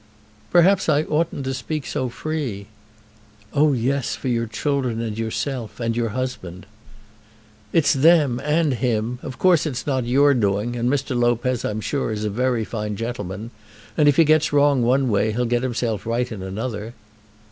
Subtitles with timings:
[0.49, 2.65] "Perhaps I oughtn't to speak so free."
[3.53, 6.65] "Oh, yes; for your children, and yourself, and your husband."
[7.71, 9.19] "It's them, and him.
[9.21, 11.15] Of course it's not your doing, and Mr.
[11.15, 13.51] Lopez, I'm sure, is a very fine gentleman.
[13.95, 16.95] And if he gets wrong one way, he'll get himself right in another."